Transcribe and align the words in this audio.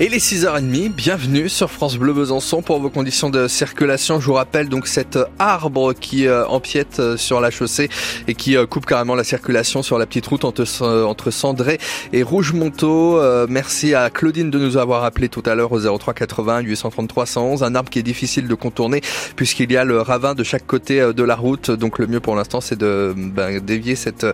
Et 0.00 0.08
les 0.08 0.18
6h30, 0.18 0.88
bienvenue 0.88 1.48
sur 1.48 1.70
France 1.70 1.98
Bleu 1.98 2.12
Besançon 2.12 2.62
pour 2.62 2.80
vos 2.80 2.90
conditions 2.90 3.30
de 3.30 3.46
circulation. 3.46 4.18
Je 4.18 4.26
vous 4.26 4.32
rappelle 4.32 4.68
donc 4.68 4.88
cet 4.88 5.16
arbre 5.38 5.92
qui 5.92 6.26
euh, 6.26 6.44
empiète 6.48 6.98
euh, 6.98 7.16
sur 7.16 7.40
la 7.40 7.52
chaussée 7.52 7.88
et 8.26 8.34
qui 8.34 8.56
euh, 8.56 8.66
coupe 8.66 8.86
carrément 8.86 9.14
la 9.14 9.22
circulation 9.22 9.84
sur 9.84 9.96
la 9.96 10.06
petite 10.06 10.26
route 10.26 10.44
entre, 10.44 10.64
entre 11.04 11.30
Cendré 11.30 11.78
et 12.12 12.24
Rougemonteau. 12.24 13.20
Merci 13.48 13.94
à 13.94 14.10
Claudine 14.10 14.50
de 14.50 14.58
nous 14.58 14.78
avoir 14.78 15.04
appelé 15.04 15.28
tout 15.28 15.44
à 15.46 15.54
l'heure 15.54 15.70
au 15.70 15.78
03 15.78 16.12
80 16.12 16.62
833 16.62 17.26
111. 17.26 17.62
Un 17.62 17.76
arbre 17.76 17.88
qui 17.88 18.00
est 18.00 18.02
difficile 18.02 18.48
de 18.48 18.54
contourner 18.56 19.00
puisqu'il 19.36 19.70
y 19.70 19.76
a 19.76 19.84
le 19.84 20.00
ravin 20.00 20.34
de 20.34 20.42
chaque 20.42 20.66
côté 20.66 21.12
de 21.14 21.22
la 21.22 21.36
route. 21.36 21.70
Donc 21.70 22.00
le 22.00 22.08
mieux 22.08 22.20
pour 22.20 22.34
l'instant 22.34 22.60
c'est 22.60 22.78
de 22.78 23.14
ben, 23.16 23.60
dévier 23.60 23.94
cette 23.94 24.26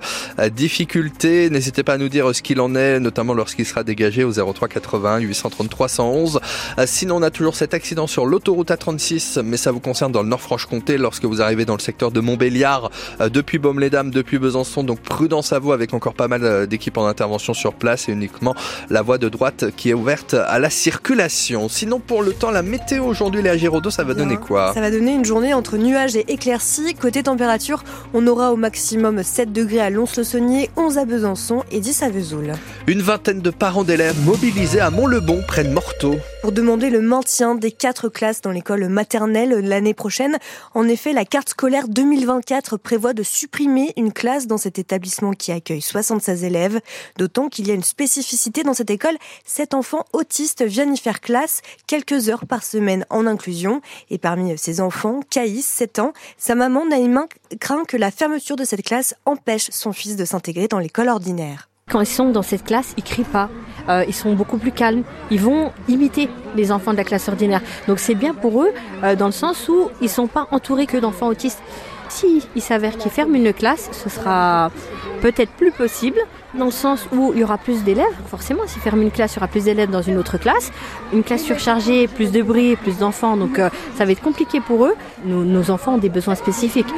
difficulté. 0.55 1.51
N'hésitez 1.51 1.83
pas 1.83 1.95
à 1.95 1.99
nous 1.99 2.09
dire 2.09 2.35
ce 2.35 2.41
qu'il 2.41 2.63
en 2.63 2.75
est, 2.75 2.99
notamment 2.99 3.35
lorsqu'il 3.35 3.67
sera 3.67 3.85
dégagé 3.85 4.25
au 4.25 4.33
03 4.33 4.67
80 4.67 5.19
833 5.19 5.50
311. 5.51 6.41
Euh, 6.79 6.85
sinon, 6.87 7.17
on 7.17 7.23
a 7.23 7.31
toujours 7.31 7.55
cet 7.55 7.75
accident 7.75 8.07
sur 8.07 8.27
l'autoroute 8.27 8.71
A36, 8.71 9.43
mais 9.43 9.57
ça 9.57 9.73
vous 9.73 9.81
concerne 9.81 10.13
dans 10.13 10.23
le 10.23 10.29
Nord-Franche-Comté 10.29 10.99
lorsque 10.99 11.25
vous 11.25 11.43
arrivez 11.43 11.65
dans 11.65 11.75
le 11.75 11.81
secteur 11.81 12.11
de 12.11 12.21
Montbéliard, 12.21 12.91
euh, 13.21 13.29
depuis 13.29 13.59
Baume-les-Dames, 13.59 14.11
depuis 14.11 14.39
Besançon. 14.39 14.83
Donc 14.83 15.01
prudence 15.01 15.53
à 15.53 15.59
vous 15.59 15.73
avec 15.73 15.95
encore 15.95 16.15
pas 16.15 16.29
mal 16.29 16.45
euh, 16.45 16.67
d'équipes 16.67 16.99
en 16.99 17.07
intervention 17.07 17.55
sur 17.55 17.75
place 17.75 18.09
et 18.09 18.13
uniquement 18.13 18.55
la 18.89 19.03
voie 19.03 19.19
de 19.19 19.29
droite 19.29 19.67
qui 19.77 19.91
est 19.91 19.95
ouverte 19.95 20.35
à 20.35 20.59
la 20.59 20.71
circulation. 20.71 21.69
Sinon, 21.69 22.01
pour 22.01 22.23
le 22.23 22.33
temps, 22.33 22.51
la 22.51 22.63
météo 22.63 23.05
aujourd'hui, 23.05 23.43
les 23.43 23.59
Giraudot, 23.59 23.91
ça 23.91 24.05
va 24.05 24.15
donner 24.15 24.37
quoi? 24.37 24.73
Ça 24.75 24.81
va 24.81 24.91
donner 24.91 25.15
une 25.15 25.25
journée 25.25 25.55
entre 25.55 25.77
nuages 25.77 26.17
et 26.17 26.33
éclaircies. 26.33 26.95
Côté 26.95 27.23
température, 27.23 27.85
on 28.15 28.27
aura 28.27 28.53
au 28.53 28.57
maximum 28.57 29.23
7 29.23 29.53
degrés 29.53 29.81
à 29.81 29.91
Lons-le-Saunier, 29.91 30.71
11 30.77 30.99
à 30.99 31.05
Besançon 31.05 31.65
et 31.71 31.81
10 31.81 32.03
à 32.03 32.11
Vesoul. 32.11 32.53
Une 32.87 33.03
vingtaine 33.03 33.41
de 33.41 33.51
parents 33.51 33.85
d'élèves 33.85 34.19
mobilisés 34.25 34.81
à 34.81 34.91
Mont-le-Bon 34.91 35.40
prennent 35.47 35.73
Morteau. 35.73 36.17
Pour 36.43 36.53
demander 36.53 36.91
le 36.91 37.01
maintien 37.01 37.55
des 37.55 37.71
quatre 37.71 38.09
classes 38.09 38.41
dans 38.41 38.51
l'école 38.51 38.89
maternelle 38.89 39.61
l'année 39.61 39.95
prochaine. 39.95 40.39
En 40.75 40.89
effet, 40.89 41.13
la 41.13 41.25
carte 41.25 41.51
scolaire 41.51 41.89
2024 41.89 42.77
prévoit 42.77 43.13
de 43.13 43.23
supprimer 43.23 43.93
une 43.97 44.13
classe 44.13 44.47
dans 44.47 44.57
cet 44.57 44.79
établissement 44.79 45.33
qui 45.33 45.53
accueille 45.53 45.81
76 45.81 46.45
élèves. 46.45 46.81
D'autant 47.19 47.49
qu'il 47.49 47.69
y 47.69 47.71
a 47.71 47.75
une 47.75 47.83
spécificité 47.83 48.63
dans 48.63 48.75
cette 48.75 48.91
école. 48.91 49.17
Sept 49.45 49.75
enfants 49.75 50.05
autistes 50.13 50.63
viennent 50.63 50.95
y 50.95 50.99
faire 50.99 51.21
classe 51.21 51.63
quelques 51.87 52.29
heures 52.29 52.47
par 52.47 52.65
semaine 52.65 53.07
en 53.11 53.27
inclusion. 53.27 53.81
Et 54.11 54.19
parmi 54.19 54.57
ces 54.59 54.81
enfants, 54.81 55.21
Caïs, 55.31 55.67
7 55.67 55.99
ans, 56.01 56.13
sa 56.39 56.55
maman 56.55 56.87
Naïma 56.87 57.27
craint 57.61 57.85
que 57.85 57.97
la 57.97 58.11
fermeture 58.11 58.57
de 58.57 58.65
cette 58.65 58.83
classe 58.83 59.15
empêche 59.27 59.69
son 59.71 59.93
fils 59.93 60.17
de 60.17 60.25
s'intégrer 60.25 60.69
dans 60.69 60.79
l'école 60.79 61.09
ordinaire. 61.09 61.69
Quand 61.91 62.01
ils 62.01 62.07
sont 62.07 62.31
dans 62.31 62.43
cette 62.43 62.65
classe, 62.65 62.95
ils 62.97 63.03
crient 63.03 63.25
pas. 63.25 63.51
Euh, 63.89 64.05
ils 64.07 64.15
sont 64.15 64.35
beaucoup 64.35 64.59
plus 64.59 64.73
calmes. 64.73 65.03
Ils 65.31 65.41
vont 65.41 65.73
imiter 65.89 66.29
les 66.57 66.73
enfants 66.73 66.93
de 66.93 66.97
la 66.97 67.05
classe 67.05 67.29
ordinaire. 67.29 67.61
Donc 67.89 67.99
c'est 67.99 68.15
bien 68.15 68.35
pour 68.35 68.63
eux 68.63 68.73
euh, 69.05 69.15
dans 69.17 69.27
le 69.27 69.33
sens 69.33 69.69
où 69.69 69.91
ils 70.01 70.09
sont 70.09 70.27
pas 70.27 70.49
entourés 70.51 70.87
que 70.87 70.97
d'enfants 70.97 71.29
autistes. 71.29 71.63
Si 72.09 72.43
s'avère 72.59 72.97
qu'ils 72.97 73.11
ferment 73.11 73.37
une 73.37 73.53
classe, 73.53 73.89
ce 73.93 74.11
sera 74.11 74.71
peut-être 75.21 75.53
plus 75.53 75.71
possible 75.71 76.19
dans 76.55 76.67
le 76.67 76.71
sens 76.71 77.07
où 77.13 77.33
il 77.35 77.41
y 77.41 77.45
aura 77.45 77.59
plus 77.59 77.85
d'élèves. 77.85 78.07
Forcément, 78.27 78.63
si 78.67 78.79
ferme 78.79 79.03
une 79.03 79.11
classe, 79.11 79.35
il 79.35 79.37
y 79.37 79.39
aura 79.39 79.49
plus 79.49 79.65
d'élèves 79.65 79.91
dans 79.91 80.03
une 80.03 80.17
autre 80.17 80.39
classe. 80.39 80.73
Une 81.13 81.23
classe 81.23 81.43
surchargée, 81.43 82.09
plus 82.09 82.33
de 82.33 82.43
bruit, 82.43 82.77
plus 82.77 82.99
d'enfants, 82.99 83.37
donc 83.37 83.59
euh, 83.59 83.71
ça 83.97 84.05
va 84.05 84.13
être 84.13 84.21
compliqué 84.21 84.61
pour 84.61 84.87
eux. 84.87 84.95
Nos, 85.25 85.71
enfants 85.71 85.95
ont 85.95 85.99
des 85.99 86.09
besoins 86.09 86.35
spécifiques. 86.35 86.93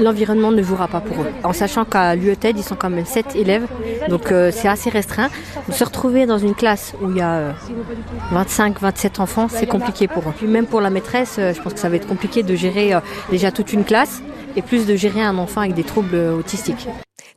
L'environnement 0.00 0.50
ne 0.50 0.62
jouera 0.62 0.88
pas 0.88 1.00
pour 1.00 1.22
eux. 1.22 1.30
En 1.44 1.52
sachant 1.52 1.84
qu'à 1.84 2.14
l'UETED, 2.14 2.58
ils 2.58 2.64
sont 2.64 2.76
quand 2.76 2.90
même 2.90 3.06
7 3.06 3.36
élèves, 3.36 3.66
donc 4.08 4.32
euh, 4.32 4.50
c'est 4.52 4.68
assez 4.68 4.90
restreint. 4.90 5.28
Se 5.70 5.84
retrouver 5.84 6.26
dans 6.26 6.38
une 6.38 6.54
classe 6.54 6.94
où 7.00 7.10
il 7.10 7.16
y 7.16 7.20
a 7.20 7.54
25, 8.32 8.76
euh, 8.76 8.78
27 8.80 9.20
enfants, 9.20 9.48
c'est 9.48 9.66
compliqué 9.66 10.08
pour 10.08 10.22
eux. 10.28 10.32
Puis 10.36 10.46
même 10.46 10.66
pour 10.66 10.80
la 10.80 10.90
maîtresse, 10.90 11.34
je 11.38 11.60
pense 11.60 11.74
que 11.74 11.80
ça 11.80 11.88
va 11.88 11.96
être 11.96 12.08
compliqué 12.08 12.42
de 12.42 12.54
gérer 12.54 12.92
déjà 13.30 13.52
toute 13.52 13.72
une 13.72 13.84
classe 13.84 14.22
et 14.56 14.62
plus 14.62 14.86
de 14.86 14.96
gérer 14.96 15.22
un 15.22 15.38
enfant 15.38 15.60
avec 15.60 15.74
des 15.74 15.84
troubles 15.84 16.16
autistiques. 16.16 16.88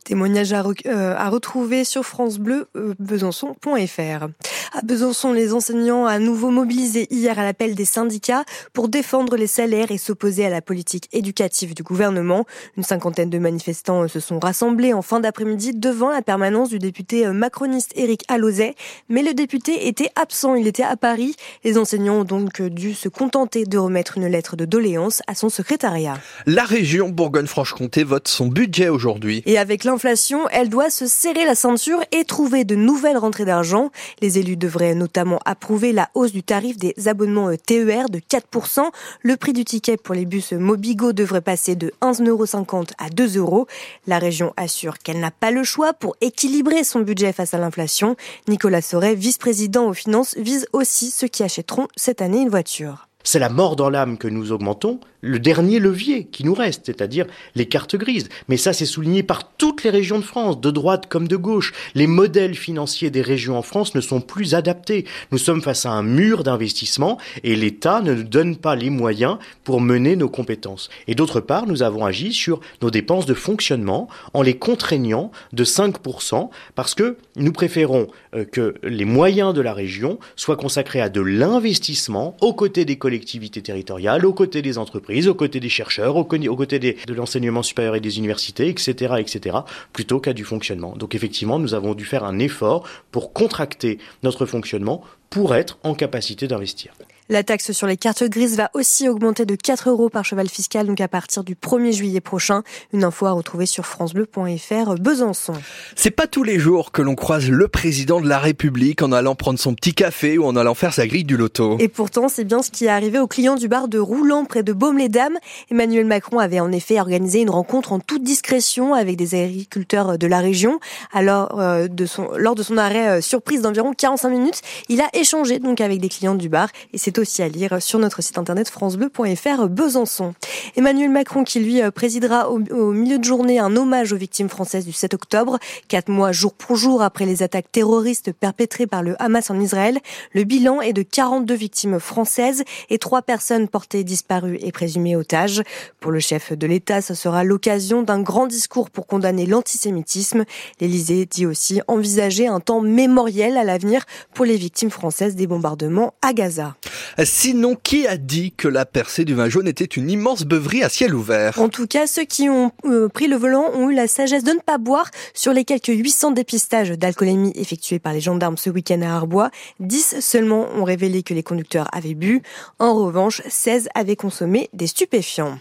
Témoignage 0.04 0.52
à, 0.52 0.62
euh, 0.86 1.14
à 1.16 1.30
retrouver 1.30 1.84
sur 1.84 2.02
francebleu-besançon.fr. 2.02 4.24
Euh, 4.24 4.28
à 4.72 4.82
Besançon, 4.82 5.32
les 5.32 5.52
enseignants 5.52 6.06
à 6.06 6.18
nouveau 6.18 6.50
mobilisés 6.50 7.06
hier 7.10 7.38
à 7.38 7.44
l'appel 7.44 7.74
des 7.74 7.84
syndicats 7.84 8.44
pour 8.72 8.88
défendre 8.88 9.36
les 9.36 9.46
salaires 9.46 9.90
et 9.90 9.98
s'opposer 9.98 10.44
à 10.44 10.50
la 10.50 10.62
politique 10.62 11.08
éducative 11.12 11.74
du 11.74 11.82
gouvernement. 11.82 12.44
Une 12.76 12.82
cinquantaine 12.82 13.30
de 13.30 13.38
manifestants 13.38 14.02
euh, 14.02 14.08
se 14.08 14.20
sont 14.20 14.38
rassemblés 14.38 14.92
en 14.92 15.02
fin 15.02 15.20
d'après-midi 15.20 15.72
devant 15.74 16.10
la 16.10 16.22
permanence 16.22 16.68
du 16.68 16.78
député 16.78 17.26
macroniste 17.28 17.92
Éric 17.96 18.24
Alauzet. 18.28 18.74
Mais 19.08 19.22
le 19.22 19.34
député 19.34 19.88
était 19.88 20.10
absent, 20.16 20.54
il 20.54 20.66
était 20.66 20.82
à 20.82 20.96
Paris. 20.96 21.36
Les 21.64 21.78
enseignants 21.78 22.20
ont 22.20 22.24
donc 22.24 22.62
dû 22.62 22.94
se 22.94 23.08
contenter 23.08 23.64
de 23.64 23.78
remettre 23.78 24.18
une 24.18 24.26
lettre 24.26 24.56
de 24.56 24.64
doléance 24.64 25.22
à 25.26 25.34
son 25.34 25.48
secrétariat. 25.48 26.18
La 26.46 26.64
région 26.64 27.08
Bourgogne-Franche-Comté 27.08 28.04
vote 28.04 28.28
son 28.28 28.46
budget 28.46 28.88
aujourd'hui. 28.88 29.42
Et 29.46 29.58
avec 29.58 29.73
l'inflation, 29.82 30.48
elle 30.50 30.68
doit 30.68 30.90
se 30.90 31.08
serrer 31.08 31.44
la 31.44 31.56
ceinture 31.56 32.00
et 32.12 32.24
trouver 32.24 32.62
de 32.62 32.76
nouvelles 32.76 33.18
rentrées 33.18 33.44
d'argent. 33.44 33.90
Les 34.20 34.38
élus 34.38 34.56
devraient 34.56 34.94
notamment 34.94 35.40
approuver 35.44 35.90
la 35.90 36.10
hausse 36.14 36.30
du 36.30 36.44
tarif 36.44 36.76
des 36.76 36.94
abonnements 37.08 37.50
TER 37.56 38.08
de 38.08 38.20
4%. 38.20 38.88
Le 39.22 39.36
prix 39.36 39.52
du 39.52 39.64
ticket 39.64 39.96
pour 39.96 40.14
les 40.14 40.26
bus 40.26 40.52
Mobigo 40.52 41.12
devrait 41.12 41.40
passer 41.40 41.74
de 41.74 41.92
1,50€ 42.02 42.90
à 42.98 43.10
2 43.10 43.38
euros. 43.38 43.66
La 44.06 44.20
région 44.20 44.52
assure 44.56 44.98
qu'elle 44.98 45.18
n'a 45.18 45.32
pas 45.32 45.50
le 45.50 45.64
choix 45.64 45.92
pour 45.92 46.14
équilibrer 46.20 46.84
son 46.84 47.00
budget 47.00 47.32
face 47.32 47.54
à 47.54 47.58
l'inflation. 47.58 48.14
Nicolas 48.46 48.82
Sauret, 48.82 49.16
vice-président 49.16 49.88
aux 49.88 49.94
finances, 49.94 50.36
vise 50.36 50.68
aussi 50.72 51.10
ceux 51.10 51.28
qui 51.28 51.42
achèteront 51.42 51.88
cette 51.96 52.22
année 52.22 52.42
une 52.42 52.50
voiture. 52.50 53.08
C'est 53.26 53.38
la 53.38 53.48
mort 53.48 53.74
dans 53.74 53.88
l'âme 53.88 54.18
que 54.18 54.28
nous 54.28 54.52
augmentons, 54.52 55.00
le 55.22 55.38
dernier 55.38 55.78
levier 55.78 56.26
qui 56.26 56.44
nous 56.44 56.52
reste, 56.52 56.82
c'est-à-dire 56.84 57.24
les 57.54 57.64
cartes 57.64 57.96
grises. 57.96 58.28
Mais 58.48 58.58
ça, 58.58 58.74
c'est 58.74 58.84
souligné 58.84 59.22
par 59.22 59.50
toutes 59.56 59.82
les 59.82 59.88
régions 59.88 60.18
de 60.18 60.24
France, 60.24 60.60
de 60.60 60.70
droite 60.70 61.06
comme 61.08 61.26
de 61.26 61.36
gauche. 61.36 61.72
Les 61.94 62.06
modèles 62.06 62.54
financiers 62.54 63.08
des 63.08 63.22
régions 63.22 63.56
en 63.56 63.62
France 63.62 63.94
ne 63.94 64.02
sont 64.02 64.20
plus 64.20 64.54
adaptés. 64.54 65.06
Nous 65.32 65.38
sommes 65.38 65.62
face 65.62 65.86
à 65.86 65.92
un 65.92 66.02
mur 66.02 66.44
d'investissement 66.44 67.16
et 67.42 67.56
l'État 67.56 68.02
ne 68.02 68.12
nous 68.12 68.24
donne 68.24 68.56
pas 68.56 68.76
les 68.76 68.90
moyens 68.90 69.38
pour 69.64 69.80
mener 69.80 70.16
nos 70.16 70.28
compétences. 70.28 70.90
Et 71.08 71.14
d'autre 71.14 71.40
part, 71.40 71.66
nous 71.66 71.82
avons 71.82 72.04
agi 72.04 72.34
sur 72.34 72.60
nos 72.82 72.90
dépenses 72.90 73.24
de 73.24 73.32
fonctionnement 73.32 74.08
en 74.34 74.42
les 74.42 74.58
contraignant 74.58 75.32
de 75.54 75.64
5% 75.64 76.50
parce 76.74 76.94
que 76.94 77.16
nous 77.36 77.52
préférons 77.52 78.08
euh, 78.34 78.44
que 78.44 78.74
les 78.82 79.06
moyens 79.06 79.54
de 79.54 79.62
la 79.62 79.72
région 79.72 80.18
soient 80.36 80.58
consacrés 80.58 81.00
à 81.00 81.08
de 81.08 81.22
l'investissement 81.22 82.36
aux 82.42 82.52
côtés 82.52 82.84
des 82.84 82.96
collectivités 82.96 83.13
collectivités 83.14 83.62
territoriales, 83.62 84.26
aux 84.26 84.32
côtés 84.32 84.60
des 84.60 84.76
entreprises, 84.76 85.28
aux 85.28 85.34
côtés 85.34 85.60
des 85.60 85.68
chercheurs, 85.68 86.16
aux, 86.16 86.24
côtés 86.24 86.80
de 86.80 87.14
l'enseignement 87.14 87.62
supérieur 87.62 87.94
et 87.94 88.00
des 88.00 88.18
universités, 88.18 88.68
etc., 88.68 89.14
etc., 89.18 89.58
plutôt 89.92 90.18
qu'à 90.18 90.32
du 90.32 90.44
fonctionnement. 90.44 90.96
Donc 90.96 91.14
effectivement, 91.14 91.60
nous 91.60 91.74
avons 91.74 91.94
dû 91.94 92.04
faire 92.04 92.24
un 92.24 92.40
effort 92.40 92.82
pour 93.12 93.32
contracter 93.32 93.98
notre 94.24 94.46
fonctionnement 94.46 95.04
pour 95.30 95.54
être 95.54 95.78
en 95.84 95.94
capacité 95.94 96.48
d'investir. 96.48 96.92
La 97.30 97.42
taxe 97.42 97.72
sur 97.72 97.86
les 97.86 97.96
cartes 97.96 98.22
grises 98.24 98.54
va 98.54 98.70
aussi 98.74 99.08
augmenter 99.08 99.46
de 99.46 99.54
4 99.54 99.88
euros 99.88 100.10
par 100.10 100.26
cheval 100.26 100.46
fiscal, 100.46 100.86
donc 100.86 101.00
à 101.00 101.08
partir 101.08 101.42
du 101.42 101.54
1er 101.54 101.90
juillet 101.90 102.20
prochain. 102.20 102.62
Une 102.92 103.02
info 103.02 103.24
à 103.24 103.32
retrouver 103.32 103.64
sur 103.64 103.86
francebleu.fr 103.86 104.94
Besançon. 105.00 105.54
C'est 105.96 106.10
pas 106.10 106.26
tous 106.26 106.42
les 106.42 106.58
jours 106.58 106.92
que 106.92 107.00
l'on 107.00 107.14
croise 107.14 107.48
le 107.48 107.66
président 107.66 108.20
de 108.20 108.28
la 108.28 108.38
République 108.38 109.00
en 109.00 109.10
allant 109.10 109.34
prendre 109.36 109.58
son 109.58 109.72
petit 109.72 109.94
café 109.94 110.36
ou 110.36 110.44
en 110.44 110.54
allant 110.54 110.74
faire 110.74 110.92
sa 110.92 111.06
grille 111.06 111.24
du 111.24 111.38
loto. 111.38 111.78
Et 111.78 111.88
pourtant, 111.88 112.28
c'est 112.28 112.44
bien 112.44 112.60
ce 112.60 112.70
qui 112.70 112.84
est 112.84 112.90
arrivé 112.90 113.18
aux 113.18 113.26
clients 113.26 113.56
du 113.56 113.68
bar 113.68 113.88
de 113.88 113.98
Roulant 113.98 114.44
près 114.44 114.62
de 114.62 114.74
Baume-les-Dames. 114.74 115.38
Emmanuel 115.70 116.04
Macron 116.04 116.40
avait 116.40 116.60
en 116.60 116.72
effet 116.72 117.00
organisé 117.00 117.40
une 117.40 117.48
rencontre 117.48 117.92
en 117.92 118.00
toute 118.00 118.22
discrétion 118.22 118.92
avec 118.92 119.16
des 119.16 119.34
agriculteurs 119.34 120.18
de 120.18 120.26
la 120.26 120.40
région. 120.40 120.78
Alors, 121.14 121.58
euh, 121.58 121.88
de 121.88 122.04
son, 122.04 122.28
lors 122.36 122.54
de 122.54 122.62
son 122.62 122.76
arrêt 122.76 123.08
euh, 123.08 123.20
surprise 123.22 123.62
d'environ 123.62 123.94
45 123.94 124.28
minutes, 124.28 124.60
il 124.90 125.00
a 125.00 125.08
échangé 125.14 125.58
donc 125.58 125.80
avec 125.80 126.00
des 126.00 126.10
clients 126.10 126.34
du 126.34 126.50
bar 126.50 126.68
et 126.92 126.98
c'est 126.98 127.13
aussi 127.18 127.42
à 127.42 127.48
lire 127.48 127.82
sur 127.82 127.98
notre 127.98 128.22
site 128.22 128.38
internet 128.38 128.68
francebleu.fr 128.68 129.68
Besançon. 129.68 130.34
Emmanuel 130.76 131.10
Macron 131.10 131.44
qui 131.44 131.60
lui 131.60 131.82
euh, 131.82 131.90
présidera 131.90 132.50
au, 132.50 132.58
milieu 132.92 133.18
de 133.18 133.24
journée 133.24 133.58
un 133.58 133.76
hommage 133.76 134.12
aux 134.12 134.16
victimes 134.16 134.48
françaises 134.48 134.84
du 134.84 134.92
7 134.92 135.14
octobre, 135.14 135.58
quatre 135.88 136.08
mois 136.08 136.32
jour 136.32 136.54
pour 136.54 136.76
jour 136.76 137.02
après 137.02 137.26
les 137.26 137.42
attaques 137.42 137.70
terroristes 137.70 138.32
perpétrées 138.32 138.86
par 138.86 139.02
le 139.02 139.20
Hamas 139.22 139.50
en 139.50 139.60
Israël. 139.60 139.98
Le 140.32 140.44
bilan 140.44 140.80
est 140.80 140.92
de 140.92 141.02
42 141.02 141.54
victimes 141.54 142.00
françaises 142.00 142.64
et 142.90 142.98
trois 142.98 143.22
personnes 143.22 143.68
portées 143.68 144.04
disparues 144.04 144.58
et 144.60 144.72
présumées 144.72 145.16
otages. 145.16 145.62
Pour 146.00 146.10
le 146.10 146.20
chef 146.20 146.52
de 146.52 146.66
l'État, 146.66 147.00
ce 147.00 147.14
sera 147.14 147.44
l'occasion 147.44 148.02
d'un 148.02 148.20
grand 148.20 148.46
discours 148.46 148.90
pour 148.90 149.06
condamner 149.06 149.46
l'antisémitisme. 149.46 150.44
L'Élysée 150.80 151.26
dit 151.26 151.46
aussi 151.46 151.80
envisager 151.88 152.46
un 152.46 152.60
temps 152.60 152.80
mémoriel 152.80 153.56
à 153.56 153.64
l'avenir 153.64 154.04
pour 154.34 154.44
les 154.44 154.56
victimes 154.56 154.90
françaises 154.90 155.34
des 155.34 155.46
bombardements 155.46 156.14
à 156.22 156.32
Gaza. 156.32 156.74
Sinon, 157.22 157.76
qui 157.80 158.06
a 158.06 158.16
dit 158.16 158.52
que 158.52 158.68
la 158.68 158.84
percée 158.86 159.24
du 159.24 159.34
vin 159.34 159.48
jaune 159.48 159.68
était 159.68 159.84
une 159.84 160.10
immense 160.10 160.42
beuverie 160.44 160.82
à 160.82 160.88
ciel 160.88 161.14
ouvert? 161.14 161.58
En 161.60 161.68
tout 161.68 161.86
cas, 161.86 162.06
ceux 162.06 162.24
qui 162.24 162.48
ont 162.48 162.72
euh, 162.84 163.08
pris 163.08 163.26
le 163.26 163.36
volant 163.36 163.70
ont 163.74 163.90
eu 163.90 163.94
la 163.94 164.08
sagesse 164.08 164.44
de 164.44 164.52
ne 164.52 164.60
pas 164.60 164.78
boire. 164.78 165.10
Sur 165.34 165.52
les 165.52 165.64
quelques 165.64 165.88
800 165.88 166.32
dépistages 166.32 166.90
d'alcoolémie 166.90 167.52
effectués 167.54 167.98
par 167.98 168.12
les 168.12 168.20
gendarmes 168.20 168.56
ce 168.56 168.70
week-end 168.70 169.02
à 169.02 169.14
Arbois, 169.14 169.50
10 169.80 170.20
seulement 170.20 170.66
ont 170.76 170.84
révélé 170.84 171.22
que 171.22 171.34
les 171.34 171.42
conducteurs 171.42 171.88
avaient 171.92 172.14
bu. 172.14 172.42
En 172.78 172.94
revanche, 172.94 173.42
16 173.48 173.88
avaient 173.94 174.16
consommé 174.16 174.68
des 174.72 174.86
stupéfiants. 174.86 175.58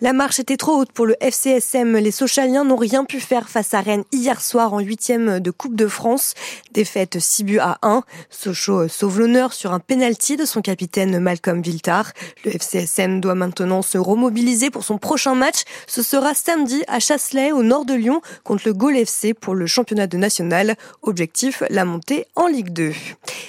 La 0.00 0.12
marche 0.12 0.40
était 0.40 0.56
trop 0.56 0.76
haute 0.76 0.92
pour 0.92 1.06
le 1.06 1.16
FCSM. 1.20 1.96
Les 1.96 2.10
Sochaliens 2.10 2.64
n'ont 2.64 2.76
rien 2.76 3.04
pu 3.04 3.20
faire 3.20 3.48
face 3.48 3.74
à 3.74 3.80
Rennes 3.80 4.04
hier 4.12 4.40
soir 4.40 4.74
en 4.74 4.80
huitième 4.80 5.40
de 5.40 5.50
Coupe 5.50 5.76
de 5.76 5.86
France. 5.86 6.34
Défaite 6.72 7.18
6 7.18 7.44
buts 7.44 7.58
à 7.58 7.78
1. 7.82 8.02
Sochaux 8.30 8.88
sauve 8.88 9.20
l'honneur 9.20 9.52
sur 9.52 9.72
un 9.72 9.80
penalty 9.80 10.36
de 10.36 10.44
son 10.44 10.60
capitaine 10.60 11.18
Malcolm 11.18 11.62
Viltard. 11.62 12.12
Le 12.44 12.54
FCSM 12.54 13.20
doit 13.20 13.34
maintenant 13.34 13.82
se 13.82 13.98
remobiliser 13.98 14.70
pour 14.70 14.84
son 14.84 14.98
prochain 14.98 15.34
match. 15.34 15.62
Ce 15.86 16.02
sera 16.02 16.34
samedi 16.34 16.82
à 16.88 17.00
Chasselet, 17.00 17.52
au 17.52 17.62
nord 17.62 17.84
de 17.84 17.94
Lyon, 17.94 18.20
contre 18.44 18.64
le 18.66 18.74
Gaulle 18.74 18.96
FC 18.96 19.34
pour 19.34 19.54
le 19.54 19.66
championnat 19.66 20.06
de 20.06 20.16
national. 20.16 20.76
Objectif, 21.02 21.62
la 21.70 21.84
montée 21.84 22.26
en 22.34 22.46
Ligue 22.46 22.70
2. 22.70 22.92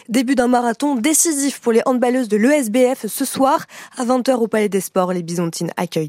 Début 0.10 0.36
d'un 0.36 0.48
marathon 0.48 0.96
décisif 0.96 1.60
pour 1.60 1.74
les 1.74 1.82
handballeuses 1.86 2.30
de 2.30 2.38
l'ESBF 2.38 3.08
ce 3.08 3.26
soir. 3.26 3.66
À 3.98 4.06
20h 4.06 4.36
au 4.36 4.48
Palais 4.48 4.70
des 4.70 4.82
Sports, 4.82 5.14
les 5.14 5.24
Byzantines 5.24 5.72
accueillent 5.76 6.08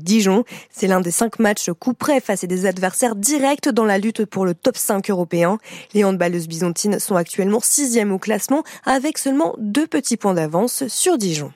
C'est 0.71 0.87
l'un 0.87 1.01
des 1.01 1.11
cinq 1.11 1.39
matchs 1.39 1.71
coup 1.79 1.95
face 2.23 2.45
à 2.45 2.47
des 2.47 2.67
adversaires 2.67 3.15
directs 3.15 3.69
dans 3.69 3.85
la 3.85 3.99
lutte 3.99 4.25
pour 4.25 4.45
le 4.45 4.55
top 4.55 4.77
5 4.77 5.11
européen. 5.11 5.59
Les 5.95 6.05
handballeuses 6.05 6.49
byzantines 6.49 6.99
sont 6.99 7.17
actuellement 7.17 7.61
sixième 7.61 8.13
au 8.13 8.19
classement 8.19 8.63
avec 8.85 9.19
seulement 9.19 9.55
deux 9.59 9.87
petits 9.87 10.17
points 10.17 10.35
d'avance 10.35 10.87
sur 10.89 11.19
Dijon. 11.19 11.53